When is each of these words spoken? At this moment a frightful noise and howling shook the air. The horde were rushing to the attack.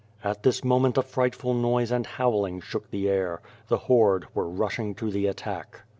At 0.23 0.41
this 0.41 0.63
moment 0.63 0.97
a 0.97 1.03
frightful 1.03 1.53
noise 1.53 1.91
and 1.91 2.07
howling 2.07 2.61
shook 2.61 2.89
the 2.89 3.07
air. 3.07 3.39
The 3.67 3.77
horde 3.85 4.25
were 4.33 4.49
rushing 4.49 4.95
to 4.95 5.11
the 5.11 5.27
attack. 5.27 5.81